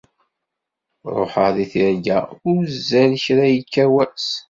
Ruḥeɣ 1.15 1.49
deg 1.57 1.67
tirga 1.71 2.17
uzal 2.51 3.11
kra 3.23 3.45
yekka 3.53 3.85
wass. 3.93 4.27